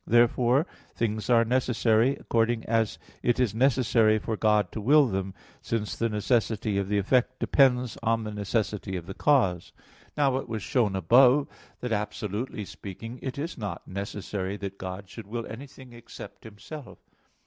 [0.07, 5.95] Therefore things are necessary, according as it is necessary for God to will them, since
[5.95, 9.77] the necessity of the effect depends on the necessity of the cause (Metaph.
[9.77, 10.17] v, text 6).
[10.17, 11.49] Now it was shown above (Q.
[11.51, 11.75] 19, A.
[11.81, 16.97] 3), that, absolutely speaking, it is not necessary that God should will anything except Himself.